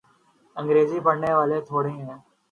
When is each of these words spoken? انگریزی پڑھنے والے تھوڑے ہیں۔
انگریزی 0.55 0.99
پڑھنے 1.05 1.31
والے 1.37 1.59
تھوڑے 1.67 1.89
ہیں۔ 1.97 2.17